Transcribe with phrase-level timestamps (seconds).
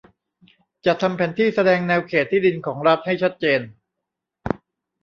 [0.85, 3.61] จัดทำแผนที่แสดงแนวเขตที่ดินของรัฐให้ชัดเจน